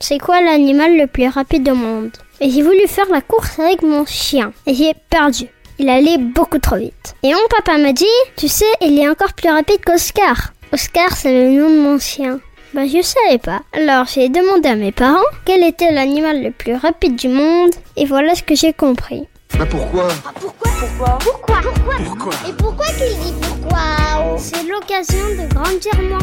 c'est 0.00 0.18
quoi 0.18 0.40
l'animal 0.40 0.96
le 0.96 1.06
plus 1.06 1.28
rapide 1.28 1.68
au 1.68 1.74
monde? 1.74 2.12
Et 2.40 2.50
j'ai 2.50 2.62
voulu 2.62 2.86
faire 2.86 3.08
la 3.10 3.20
course 3.20 3.58
avec 3.58 3.82
mon 3.82 4.06
chien. 4.06 4.52
Et 4.66 4.74
j'ai 4.74 4.94
perdu. 5.10 5.46
Il 5.78 5.88
allait 5.88 6.18
beaucoup 6.18 6.58
trop 6.58 6.76
vite. 6.76 7.16
Et 7.22 7.32
mon 7.32 7.48
papa 7.50 7.78
m'a 7.78 7.92
dit, 7.92 8.04
tu 8.36 8.48
sais, 8.48 8.64
il 8.80 8.98
est 8.98 9.08
encore 9.08 9.32
plus 9.32 9.50
rapide 9.50 9.84
qu'Oscar. 9.84 10.52
Oscar, 10.72 11.16
c'est 11.16 11.32
le 11.32 11.50
nom 11.50 11.70
de 11.70 11.80
mon 11.80 11.98
chien. 11.98 12.40
Bah, 12.74 12.86
je 12.86 13.00
savais 13.00 13.38
pas. 13.38 13.62
Alors, 13.72 14.06
j'ai 14.06 14.28
demandé 14.28 14.68
à 14.68 14.76
mes 14.76 14.92
parents 14.92 15.22
quel 15.44 15.64
était 15.64 15.92
l'animal 15.92 16.42
le 16.42 16.50
plus 16.50 16.74
rapide 16.74 17.16
du 17.16 17.28
monde, 17.28 17.70
et 17.96 18.04
voilà 18.04 18.34
ce 18.34 18.42
que 18.42 18.54
j'ai 18.54 18.72
compris. 18.72 19.26
Bah 19.58 19.64
pourquoi? 19.64 20.08
Pourquoi? 20.34 20.70
Pourquoi? 20.78 21.18
Pourquoi? 21.20 21.56
Pourquoi? 21.62 21.94
Pourquoi? 22.04 22.34
Et 22.48 22.52
pourquoi 22.52 22.86
qu'il 22.86 23.18
dit 23.18 23.34
pourquoi? 23.40 24.36
C'est 24.36 24.62
l'occasion 24.64 25.26
de 25.30 25.52
grandir 25.54 25.94
moins. 26.02 26.18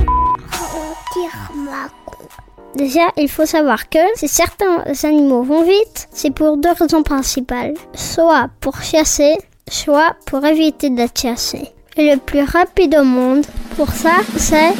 Déjà, 2.75 3.07
il 3.17 3.29
faut 3.29 3.45
savoir 3.45 3.89
que 3.89 3.99
si 4.15 4.27
certains 4.27 4.83
animaux 5.03 5.43
vont 5.43 5.63
vite, 5.63 6.07
c'est 6.11 6.31
pour 6.31 6.57
deux 6.57 6.71
raisons 6.77 7.03
principales. 7.03 7.73
Soit 7.93 8.49
pour 8.59 8.81
chasser, 8.81 9.37
soit 9.69 10.15
pour 10.25 10.45
éviter 10.45 10.89
d'être 10.89 11.19
chassé. 11.19 11.69
Et 11.95 12.11
le 12.11 12.19
plus 12.19 12.43
rapide 12.43 12.97
au 12.99 13.05
monde, 13.05 13.45
pour 13.77 13.89
ça, 13.91 14.11
c'est 14.37 14.73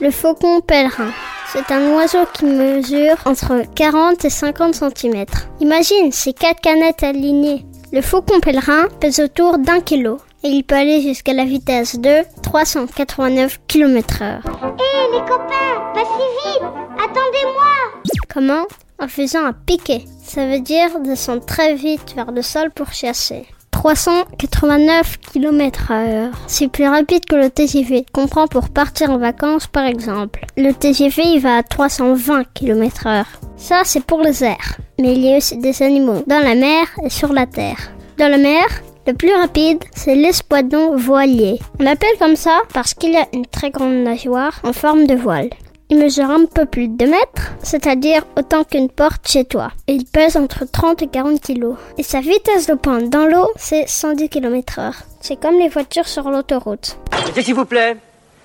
le 0.00 0.12
faucon 0.12 0.60
pèlerin. 0.60 1.10
C'est 1.52 1.72
un 1.72 1.92
oiseau 1.94 2.24
qui 2.32 2.44
mesure 2.44 3.16
entre 3.24 3.62
40 3.74 4.24
et 4.24 4.30
50 4.30 4.74
cm. 4.74 5.24
Imagine 5.60 6.12
ces 6.12 6.32
quatre 6.32 6.60
canettes 6.60 7.02
alignées. 7.02 7.64
Le 7.90 8.02
faucon 8.02 8.38
pèlerin 8.38 8.86
pèse 9.00 9.18
autour 9.18 9.58
d'un 9.58 9.80
kilo 9.80 10.18
et 10.44 10.48
il 10.48 10.62
peut 10.62 10.76
aller 10.76 11.00
jusqu'à 11.00 11.32
la 11.32 11.44
vitesse 11.44 11.98
de 11.98 12.22
389 12.42 13.58
km 13.66 14.22
heure. 14.22 14.42
Hé 14.78 15.16
les 15.16 15.67
En 19.00 19.08
faisant 19.08 19.44
un 19.44 19.52
piqué. 19.52 20.04
Ça 20.22 20.46
veut 20.46 20.60
dire 20.60 21.00
descendre 21.00 21.44
très 21.44 21.74
vite 21.74 22.14
vers 22.14 22.30
le 22.30 22.42
sol 22.42 22.70
pour 22.70 22.92
chasser. 22.92 23.46
389 23.72 25.18
km 25.18 25.90
heure. 25.90 26.30
C'est 26.46 26.68
plus 26.68 26.86
rapide 26.86 27.24
que 27.24 27.34
le 27.34 27.50
TGV 27.50 28.06
qu'on 28.12 28.28
prend 28.28 28.46
pour 28.46 28.68
partir 28.68 29.10
en 29.10 29.18
vacances 29.18 29.66
par 29.66 29.86
exemple. 29.86 30.46
Le 30.56 30.72
TGV 30.72 31.22
il 31.34 31.40
va 31.40 31.56
à 31.56 31.62
320 31.64 32.44
km 32.54 33.08
heure. 33.08 33.26
Ça 33.56 33.82
c'est 33.84 34.04
pour 34.04 34.20
les 34.20 34.44
airs. 34.44 34.76
Mais 35.00 35.14
il 35.14 35.24
y 35.24 35.34
a 35.34 35.38
aussi 35.38 35.56
des 35.56 35.82
animaux 35.82 36.22
dans 36.28 36.42
la 36.42 36.54
mer 36.54 36.86
et 37.04 37.10
sur 37.10 37.32
la 37.32 37.46
terre. 37.46 37.90
Dans 38.18 38.30
la 38.30 38.38
mer, 38.38 38.66
le 39.08 39.14
plus 39.14 39.34
rapide, 39.34 39.82
c'est 39.96 40.14
l'espadon 40.14 40.96
voilier. 40.96 41.58
On 41.80 41.82
l'appelle 41.82 42.16
comme 42.20 42.36
ça 42.36 42.60
parce 42.72 42.94
qu'il 42.94 43.16
a 43.16 43.26
une 43.32 43.46
très 43.46 43.70
grande 43.70 44.04
nageoire 44.04 44.60
en 44.62 44.72
forme 44.72 45.06
de 45.06 45.16
voile. 45.16 45.50
Il 45.90 45.98
mesure 45.98 46.30
un 46.30 46.44
peu 46.44 46.66
plus 46.66 46.88
de 46.88 46.96
2 46.98 47.06
mètres, 47.06 47.52
c'est-à-dire 47.62 48.22
autant 48.36 48.64
qu'une 48.64 48.90
porte 48.90 49.26
chez 49.26 49.44
toi. 49.44 49.70
Et 49.86 49.94
il 49.94 50.04
pèse 50.04 50.36
entre 50.36 50.64
30 50.70 51.00
et 51.02 51.06
40 51.06 51.40
kilos. 51.40 51.76
Et 51.96 52.02
sa 52.02 52.20
vitesse 52.20 52.66
de 52.66 52.74
pointe 52.74 53.08
dans 53.08 53.24
l'eau, 53.26 53.48
c'est 53.56 53.88
110 53.88 54.28
km 54.28 54.78
heure. 54.80 54.96
C'est 55.20 55.40
comme 55.40 55.58
les 55.58 55.68
voitures 55.68 56.06
sur 56.06 56.30
l'autoroute. 56.30 56.98
S'il 57.40 57.54
vous 57.54 57.64
plaît? 57.64 57.96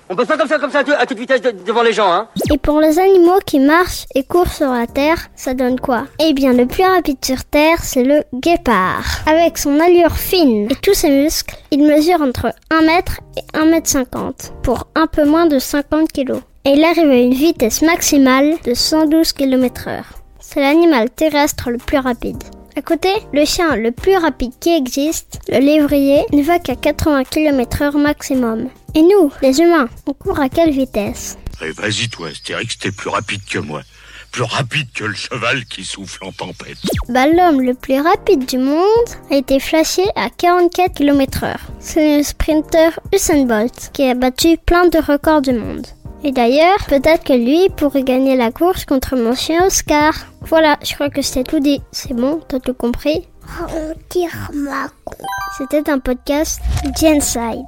On 0.08 0.16
passe 0.16 0.26
pas 0.28 0.36
comme 0.36 0.48
ça, 0.48 0.58
comme 0.58 0.70
ça, 0.70 0.80
à, 0.80 0.84
tout- 0.84 0.92
à 0.98 1.06
toute 1.06 1.18
vitesse 1.18 1.40
de- 1.40 1.50
devant 1.66 1.82
les 1.82 1.92
gens, 1.94 2.12
hein. 2.12 2.28
Et 2.52 2.58
pour 2.58 2.78
les 2.80 2.98
animaux 2.98 3.38
qui 3.46 3.58
marchent 3.58 4.04
et 4.14 4.22
courent 4.22 4.52
sur 4.52 4.70
la 4.70 4.86
terre, 4.86 5.28
ça 5.34 5.54
donne 5.54 5.80
quoi? 5.80 6.04
Eh 6.20 6.34
bien, 6.34 6.52
le 6.52 6.66
plus 6.66 6.84
rapide 6.84 7.24
sur 7.24 7.42
terre, 7.44 7.78
c'est 7.82 8.04
le 8.04 8.22
guépard. 8.34 9.04
Avec 9.26 9.56
son 9.56 9.80
allure 9.80 10.12
fine 10.16 10.68
et 10.70 10.74
tous 10.76 10.92
ses 10.94 11.08
muscles, 11.10 11.56
il 11.70 11.82
mesure 11.86 12.20
entre 12.20 12.52
1 12.70 12.82
mètre 12.82 13.20
et 13.38 13.58
1 13.58 13.64
mètre 13.66 13.88
50 13.88 14.52
pour 14.62 14.86
un 14.94 15.06
peu 15.06 15.24
moins 15.24 15.46
de 15.46 15.58
50 15.58 16.12
kilos. 16.12 16.40
Et 16.66 16.70
il 16.70 16.84
arrive 16.84 17.10
à 17.10 17.16
une 17.16 17.34
vitesse 17.34 17.82
maximale 17.82 18.56
de 18.64 18.72
112 18.72 19.32
km 19.34 19.88
heure. 19.88 20.06
C'est 20.40 20.60
l'animal 20.60 21.10
terrestre 21.10 21.70
le 21.70 21.76
plus 21.76 21.98
rapide. 21.98 22.42
À 22.76 22.80
côté, 22.80 23.10
le 23.34 23.44
chien 23.44 23.76
le 23.76 23.92
plus 23.92 24.16
rapide 24.16 24.52
qui 24.60 24.70
existe, 24.74 25.40
le 25.50 25.58
lévrier, 25.58 26.24
ne 26.32 26.42
va 26.42 26.58
qu'à 26.58 26.74
80 26.74 27.24
km 27.24 27.82
heure 27.82 27.98
maximum. 27.98 28.68
Et 28.94 29.02
nous, 29.02 29.30
les 29.42 29.60
humains, 29.60 29.88
on 30.06 30.14
court 30.14 30.40
à 30.40 30.48
quelle 30.48 30.70
vitesse? 30.70 31.36
Eh, 31.62 31.70
Vas-y 31.72 32.08
toi, 32.08 32.28
Astérix, 32.28 32.78
t'es 32.78 32.90
plus 32.90 33.10
rapide 33.10 33.42
que 33.44 33.58
moi. 33.58 33.82
Plus 34.32 34.42
rapide 34.44 34.88
que 34.94 35.04
le 35.04 35.14
cheval 35.14 35.66
qui 35.66 35.84
souffle 35.84 36.24
en 36.24 36.32
tempête. 36.32 36.78
Bah, 37.10 37.26
l'homme 37.26 37.60
le 37.60 37.74
plus 37.74 38.00
rapide 38.00 38.46
du 38.46 38.56
monde 38.56 39.10
a 39.30 39.36
été 39.36 39.60
flashé 39.60 40.02
à 40.16 40.30
44 40.30 40.94
km 40.94 41.44
heure. 41.44 41.60
C'est 41.78 42.16
le 42.18 42.22
sprinter 42.24 42.98
Usain 43.14 43.44
Bolt 43.44 43.90
qui 43.92 44.04
a 44.08 44.14
battu 44.14 44.56
plein 44.56 44.88
de 44.88 44.98
records 44.98 45.42
du 45.42 45.52
monde. 45.52 45.86
Et 46.26 46.32
d'ailleurs, 46.32 46.78
peut-être 46.88 47.22
que 47.22 47.34
lui 47.34 47.68
pourrait 47.76 48.02
gagner 48.02 48.34
la 48.34 48.50
course 48.50 48.86
contre 48.86 49.14
mon 49.14 49.34
chien 49.34 49.66
Oscar. 49.66 50.14
Voilà, 50.40 50.78
je 50.82 50.94
crois 50.94 51.10
que 51.10 51.20
c'était 51.20 51.44
tout 51.44 51.60
dit. 51.60 51.82
C'est 51.92 52.14
bon, 52.14 52.40
t'as 52.48 52.60
tout 52.60 52.72
compris? 52.72 53.28
On 53.60 53.92
tire 54.08 54.50
ma 54.54 54.86
C'était 55.58 55.90
un 55.90 55.98
podcast 55.98 56.62
Genside. 56.98 57.66